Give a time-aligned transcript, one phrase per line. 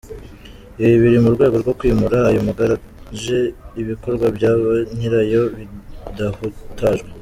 [0.83, 3.39] Ibi biri mu rwego rwo kwimura ayo magaraje
[3.81, 7.09] ibikorwa bya ba nyirayo bidahutajwe.